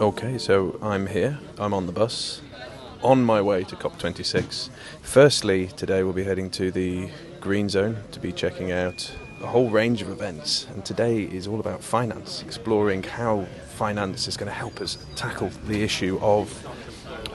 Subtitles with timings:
[0.00, 1.38] Okay, so I'm here.
[1.58, 2.40] I'm on the bus,
[3.02, 4.70] on my way to COP26.
[5.02, 9.68] Firstly, today we'll be heading to the Green Zone to be checking out a whole
[9.68, 10.66] range of events.
[10.72, 15.50] And today is all about finance, exploring how finance is going to help us tackle
[15.66, 16.66] the issue of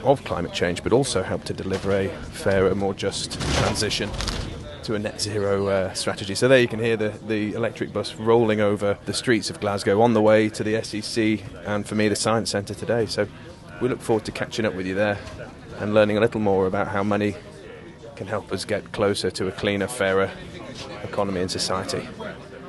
[0.02, 4.10] of climate change, but also help to deliver a fairer, more just transition
[4.86, 6.36] to a net zero uh, strategy.
[6.36, 10.00] So there you can hear the, the electric bus rolling over the streets of Glasgow
[10.00, 13.06] on the way to the SEC and for me the Science Centre today.
[13.06, 13.26] So
[13.80, 15.18] we look forward to catching up with you there
[15.80, 17.34] and learning a little more about how money
[18.14, 20.30] can help us get closer to a cleaner, fairer
[21.02, 22.08] economy and society.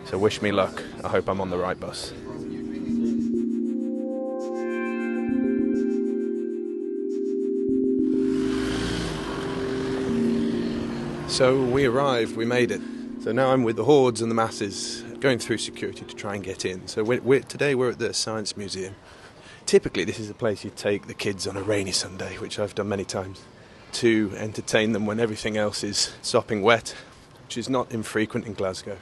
[0.05, 0.81] So wish me luck.
[1.03, 2.13] I hope I'm on the right bus.
[11.37, 12.81] So we arrived, we made it.
[13.21, 16.43] So now I'm with the hordes and the masses going through security to try and
[16.43, 16.87] get in.
[16.87, 18.95] So we're, we're, today we're at the Science Museum.
[19.67, 22.73] Typically, this is a place you take the kids on a rainy Sunday, which I've
[22.73, 23.39] done many times,
[23.91, 26.95] to entertain them when everything else is sopping wet,
[27.43, 28.97] which is not infrequent in Glasgow.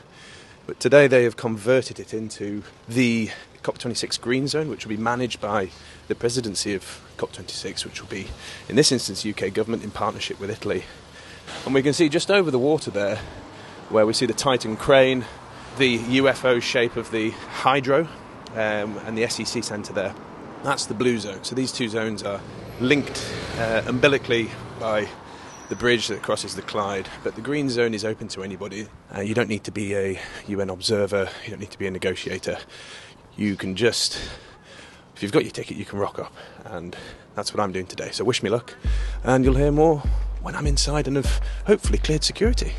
[0.67, 3.29] But today they have converted it into the
[3.63, 5.69] COP26 Green Zone, which will be managed by
[6.09, 8.27] the presidency of COP26, which will be,
[8.67, 10.83] in this instance, UK government in partnership with Italy
[11.65, 13.19] and we can see just over the water there,
[13.89, 15.25] where we see the Titan crane,
[15.77, 18.07] the UFO shape of the Hydro,
[18.53, 20.15] um, and the SEC centre there.
[20.63, 21.43] That's the blue zone.
[21.43, 22.41] So these two zones are
[22.79, 23.23] linked
[23.57, 25.07] uh, umbilically by
[25.69, 27.07] the bridge that crosses the Clyde.
[27.23, 28.87] But the green zone is open to anybody.
[29.15, 31.91] Uh, you don't need to be a UN observer, you don't need to be a
[31.91, 32.57] negotiator.
[33.35, 34.19] You can just,
[35.15, 36.33] if you've got your ticket, you can rock up.
[36.65, 36.95] And
[37.35, 38.11] that's what I'm doing today.
[38.11, 38.75] So wish me luck,
[39.23, 40.03] and you'll hear more
[40.45, 42.71] when I'm inside and have hopefully cleared security.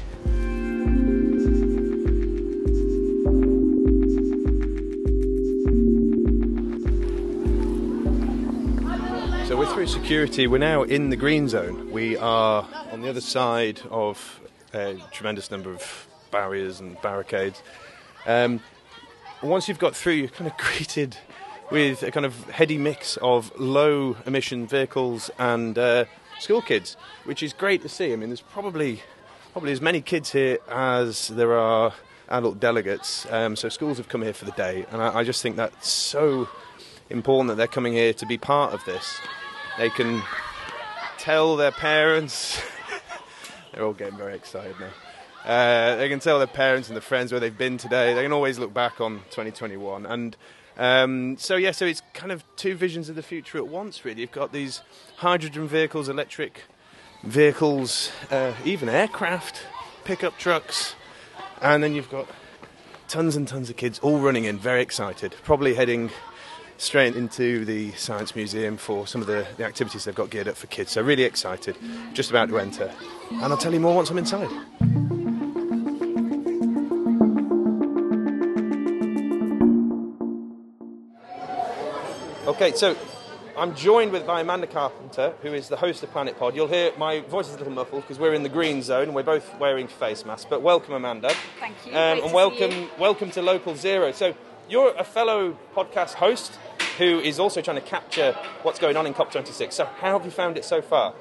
[9.49, 10.47] So we're through security.
[10.47, 11.91] We're now in the green zone.
[11.91, 14.41] We are on the other side of
[14.73, 17.65] a tremendous number of barriers and barricades.
[18.27, 18.61] Um,
[19.43, 21.17] once you've got through, you're kind of greeted
[21.73, 26.05] with a kind of heady mix of low emission vehicles and uh,
[26.41, 28.13] school kids, which is great to see.
[28.13, 29.03] I mean, there's probably
[29.53, 31.95] probably as many kids here as there are
[32.29, 33.27] adult delegates.
[33.31, 35.89] Um, so schools have come here for the day, and I, I, just think that's
[35.89, 36.49] so
[37.09, 39.19] important that they're coming here to be part of this.
[39.79, 40.23] They can
[41.19, 42.61] tell their parents.
[43.73, 45.51] they're all getting very excited now.
[45.51, 48.15] Uh, they can tell their parents and their friends where they've been today.
[48.15, 50.37] They can always look back on 2021 and
[50.79, 54.05] um, so yeah, so it's kind of two visions of the future at once.
[54.05, 54.83] Really, you've got these
[55.17, 56.63] hydrogen vehicles, electric
[57.23, 59.63] vehicles, uh, even aircraft,
[60.05, 60.95] pickup trucks,
[61.63, 62.27] and then you've got
[63.09, 66.11] tons and tons of kids all running in, very excited, probably heading
[66.79, 70.57] straight into the Science Museum for some of the, the activities they've got geared up
[70.57, 70.93] for kids.
[70.93, 71.77] So really excited,
[72.13, 72.93] just about to enter,
[73.31, 74.51] and I'll tell you more once I'm inside.
[82.47, 82.97] Okay, so
[83.57, 86.55] I'm joined with by Amanda Carpenter, who is the host of Planet Pod.
[86.55, 89.17] You'll hear my voice is a little muffled because we're in the green zone and
[89.17, 90.47] we're both wearing face masks.
[90.49, 91.33] But welcome, Amanda.
[91.59, 91.91] Thank you.
[91.91, 94.13] Um, and welcome, welcome to Local Zero.
[94.13, 94.33] So
[94.69, 96.57] you're a fellow podcast host
[96.99, 98.33] who is also trying to capture
[98.63, 99.73] what's going on in COP26.
[99.73, 101.15] So, how have you found it so far?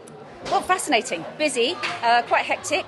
[0.52, 2.86] Well, fascinating, busy, uh, quite hectic.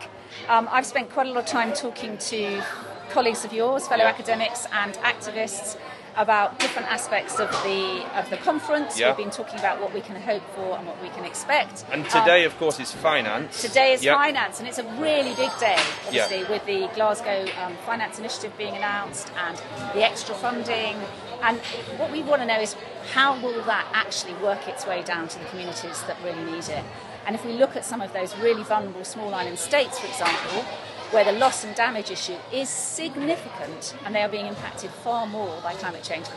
[0.47, 2.63] Um, I've spent quite a lot of time talking to
[3.09, 5.75] colleagues of yours, fellow academics and activists,
[6.17, 8.99] about different aspects of the of the conference.
[8.99, 9.09] Yeah.
[9.09, 11.85] We've been talking about what we can hope for and what we can expect.
[11.91, 13.61] And today, um, of course, is finance.
[13.61, 14.15] Today is yep.
[14.15, 18.75] finance, and it's a really big day, obviously, with the Glasgow um, Finance Initiative being
[18.75, 19.57] announced and
[19.93, 20.95] the extra funding.
[21.43, 21.59] And
[21.99, 22.75] what we want to know is
[23.13, 26.83] how will that actually work its way down to the communities that really need it.
[27.27, 30.65] And if we look at some of those really vulnerable small island states, for example,
[31.11, 35.59] where the loss and damage issue is significant and they are being impacted far more
[35.61, 36.27] by climate change.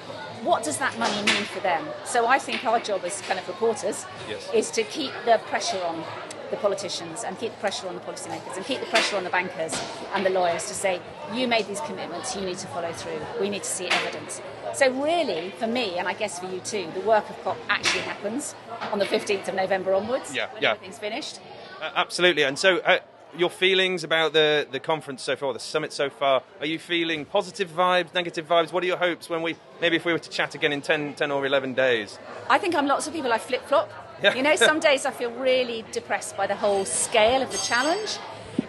[0.43, 1.87] What does that money mean for them?
[2.05, 4.49] So I think our job as kind of reporters yes.
[4.55, 6.05] is to keep the pressure on
[6.51, 9.31] the politicians and keep the pressure on the policymakers and keep the pressure on the
[9.31, 9.73] bankers
[10.15, 11.01] and the lawyers to say,
[11.33, 14.43] you made these commitments, you need to follow through, we need to see evidence.
[14.75, 18.03] So, really, for me, and I guess for you too, the work of COP actually
[18.03, 18.55] happens
[18.93, 20.73] on the 15th of November onwards yeah, when yeah.
[20.73, 21.41] everything's finished.
[21.81, 22.45] Uh, absolutely.
[22.45, 22.99] And so, uh,
[23.37, 26.43] your feelings about the, the conference so far, the summit so far.
[26.61, 28.73] Are you feeling positive vibes, negative vibes?
[28.73, 31.15] What are your hopes when we, maybe if we were to chat again in 10,
[31.15, 32.19] 10 or 11 days?
[32.49, 33.91] I think I'm lots of people, I flip flop.
[34.23, 34.35] Yeah.
[34.35, 38.19] You know, some days I feel really depressed by the whole scale of the challenge.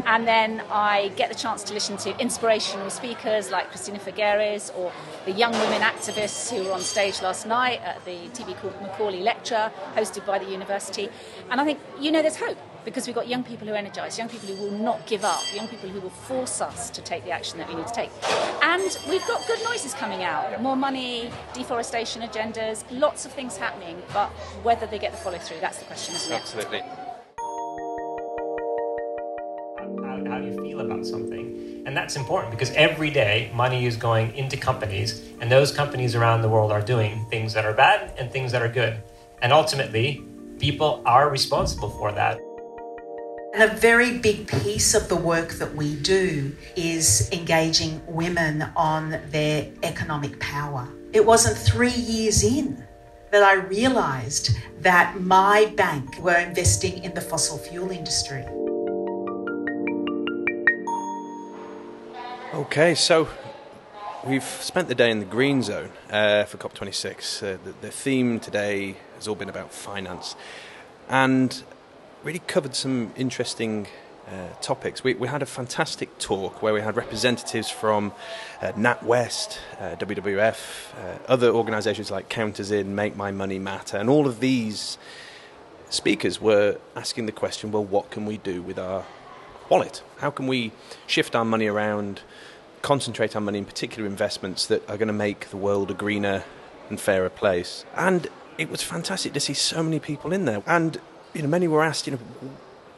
[0.05, 4.91] And then I get the chance to listen to inspirational speakers like Christiana Figueres or
[5.25, 9.71] the young women activists who were on stage last night at the TB Macaulay lecture
[9.95, 11.09] hosted by the university.
[11.49, 14.17] And I think, you know, there's hope because we've got young people who are energised,
[14.17, 17.23] young people who will not give up, young people who will force us to take
[17.23, 18.11] the action that we need to take.
[18.61, 24.01] And we've got good noises coming out more money, deforestation agendas, lots of things happening,
[24.13, 24.29] but
[24.63, 26.35] whether they get the follow through, that's the question, isn't it?
[26.35, 26.79] Absolutely.
[30.03, 31.83] How, how do you feel about something?
[31.85, 36.41] And that's important because every day money is going into companies, and those companies around
[36.41, 39.01] the world are doing things that are bad and things that are good.
[39.41, 40.23] And ultimately,
[40.59, 42.39] people are responsible for that.
[43.53, 49.19] And a very big piece of the work that we do is engaging women on
[49.29, 50.87] their economic power.
[51.11, 52.87] It wasn't three years in
[53.31, 58.45] that I realised that my bank were investing in the fossil fuel industry.
[62.53, 63.27] Okay, so
[64.25, 67.43] we've spent the day in the green zone uh, for COP26.
[67.43, 70.37] Uh, the, the theme today has all been about finance.
[71.09, 71.61] And
[72.23, 73.87] really covered some interesting
[74.27, 75.03] uh, topics.
[75.03, 78.13] We, we, had a fantastic talk where we had representatives from
[78.61, 83.97] uh, NatWest, uh, WWF, uh, other organisations like Count Us In, Make My Money Matter,
[83.97, 84.97] and all of these
[85.89, 89.03] speakers were asking the question well, what can we do with our
[89.67, 90.03] wallet?
[90.19, 90.71] How can we
[91.07, 92.21] shift our money around,
[92.83, 96.43] concentrate our money in particular investments that are going to make the world a greener
[96.89, 97.83] and fairer place?
[97.95, 98.27] And
[98.57, 100.61] it was fantastic to see so many people in there.
[100.67, 101.01] And
[101.33, 102.19] you know, many were asked, you know,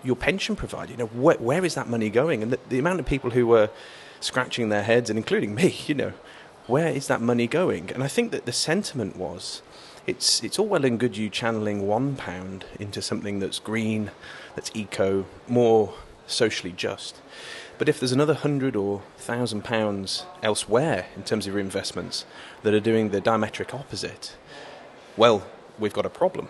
[0.03, 2.43] your pension provider, you know, where, where is that money going?
[2.43, 3.69] And the, the amount of people who were
[4.19, 6.13] scratching their heads, and including me, you know,
[6.67, 7.91] where is that money going?
[7.91, 9.61] And I think that the sentiment was,
[10.05, 14.11] it's it's all well and good you channeling one pound into something that's green,
[14.55, 15.93] that's eco, more
[16.27, 17.21] socially just.
[17.77, 22.25] But if there's another hundred or thousand pounds elsewhere in terms of your investments
[22.63, 24.35] that are doing the diametric opposite,
[25.17, 25.47] well,
[25.79, 26.49] we've got a problem.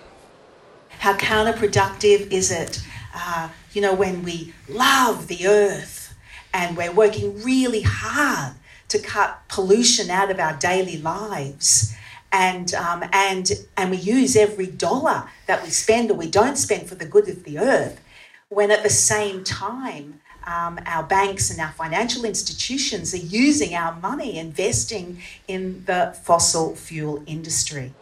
[1.00, 2.82] How counterproductive is it,
[3.14, 6.16] uh, you know, when we love the earth
[6.54, 8.54] and we're working really hard
[8.90, 11.94] to cut pollution out of our daily lives?
[12.32, 16.88] And, um, and, and we use every dollar that we spend or we don't spend
[16.88, 18.00] for the good of the earth,
[18.50, 23.94] when at the same time um, our banks and our financial institutions are using our
[24.00, 27.94] money investing in the fossil fuel industry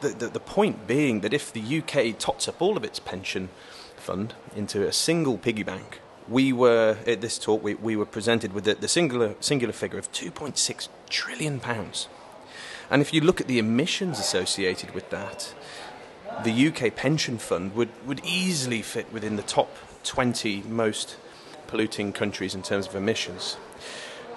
[0.00, 3.48] the, the, the point being that if the UK tots up all of its pension
[3.96, 8.52] fund into a single piggy bank, we were at this talk we, we were presented
[8.52, 12.08] with the, the singular singular figure of 2.6 trillion pounds.
[12.90, 15.54] And if you look at the emissions associated with that,
[16.44, 19.74] the UK pension fund would, would easily fit within the top
[20.04, 21.16] 20 most
[21.66, 23.56] polluting countries in terms of emissions.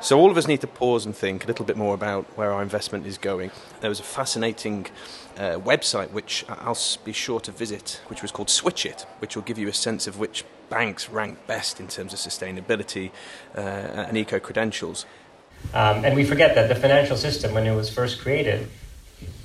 [0.02, 2.52] So all of us need to pause and think a little bit more about where
[2.52, 3.52] our investment is going.
[3.82, 4.88] There was a fascinating
[5.38, 9.44] uh, website which I'll be sure to visit, which was called Switch It, which will
[9.44, 13.12] give you a sense of which banks rank best in terms of sustainability
[13.56, 15.06] uh, and eco credentials.
[15.76, 18.70] Um, and we forget that the financial system, when it was first created,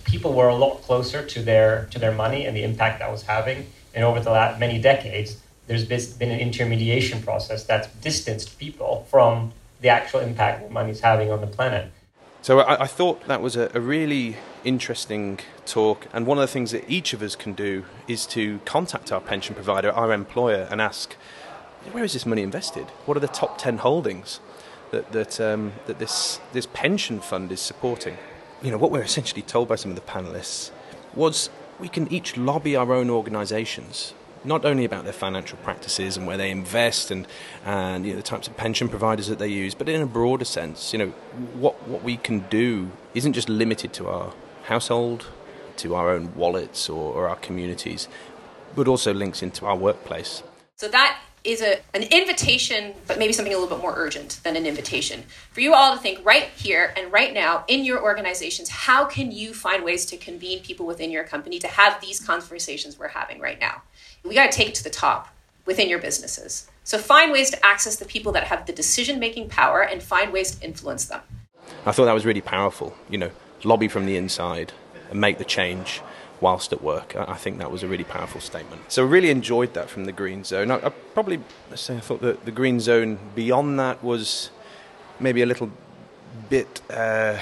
[0.05, 3.25] people were a lot closer to their to their money and the impact that was
[3.25, 3.67] having.
[3.95, 5.37] And over the last many decades,
[5.67, 11.01] there's been an intermediation process that's distanced people from the actual impact that money is
[11.01, 11.91] having on the planet.
[12.43, 16.53] So I, I thought that was a, a, really interesting talk, and one of the
[16.53, 20.69] things that each of us can do is to contact our pension provider, our employer,
[20.71, 21.17] and ask,
[21.91, 22.87] where is this money invested?
[23.05, 24.41] What are the top ten holdings
[24.93, 28.17] that that um, that this this pension fund is supporting?
[28.63, 30.71] You know what we're essentially told by some of the panelists
[31.15, 34.15] was we can each lobby our own organisations
[34.47, 37.27] not only about their financial practices and where they invest and,
[37.65, 40.45] and you know, the types of pension providers that they use, but in a broader
[40.45, 41.09] sense, you know,
[41.55, 44.33] what, what we can do isn't just limited to our
[44.65, 45.27] household,
[45.77, 48.09] to our own wallets or, or our communities,
[48.75, 50.43] but also links into our workplace.
[50.77, 54.57] So that is a, an invitation, but maybe something a little bit more urgent than
[54.57, 55.23] an invitation.
[55.53, 59.31] For you all to think right here and right now in your organizations, how can
[59.31, 63.41] you find ways to convene people within your company to have these conversations we're having
[63.41, 63.83] right now?
[64.25, 65.29] We got to take it to the top
[65.65, 66.69] within your businesses.
[66.85, 70.33] So find ways to access the people that have the decision making power and find
[70.33, 71.21] ways to influence them.
[71.85, 72.97] I thought that was really powerful.
[73.09, 73.31] You know,
[73.65, 74.73] lobby from the inside
[75.11, 76.01] and make the change
[76.41, 77.17] whilst at work.
[77.17, 78.93] I think that was a really powerful statement.
[78.93, 80.71] So I really enjoyed that from the green zone.
[80.71, 81.41] I, I probably
[81.75, 84.51] say I thought that the green zone beyond that was
[85.19, 85.71] maybe a little
[86.51, 87.39] bit uh,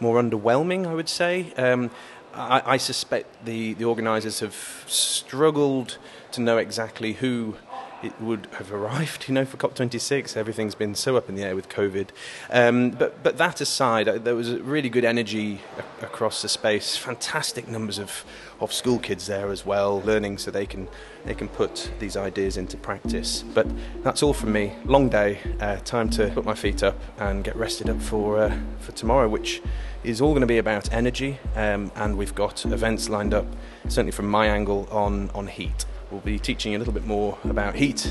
[0.00, 0.86] more underwhelming.
[0.86, 1.52] I would say.
[1.54, 1.90] Um,
[2.34, 5.98] I, I suspect the, the organisers have struggled
[6.32, 7.56] to know exactly who
[8.04, 10.36] it would have arrived, you know, for COP26.
[10.36, 12.08] Everything's been so up in the air with COVID.
[12.50, 16.96] Um, but, but that aside, uh, there was really good energy a- across the space.
[16.96, 18.24] Fantastic numbers of,
[18.60, 20.88] of school kids there as well, learning so they can,
[21.24, 23.42] they can put these ideas into practice.
[23.42, 23.66] But
[24.02, 24.74] that's all from me.
[24.84, 28.58] Long day, uh, time to put my feet up and get rested up for, uh,
[28.80, 29.62] for tomorrow, which
[30.04, 31.38] is all going to be about energy.
[31.56, 33.46] Um, and we've got events lined up,
[33.84, 35.86] certainly from my angle, on, on heat.
[36.14, 38.06] We'll be teaching a little bit more about heat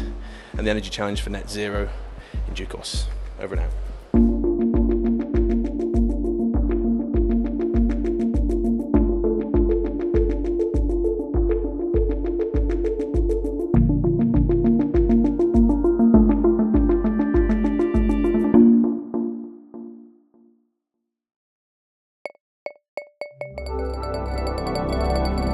[0.57, 1.87] and the energy challenge for net zero
[2.49, 3.07] in due course.
[3.39, 3.71] Over and out.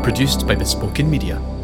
[0.03, 1.58] Produced by Bespoken Media.